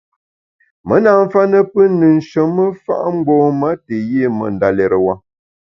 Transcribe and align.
Me 0.87 0.95
na 1.03 1.11
mfa 1.23 1.41
ne 1.51 1.59
pùn 1.71 1.91
ne 1.99 2.07
nsheme 2.17 2.65
fa’ 2.83 2.93
mgbom-a 3.15 3.69
te 3.85 3.95
yi 4.09 4.21
me 4.37 4.45
ndalérewa. 4.55 5.13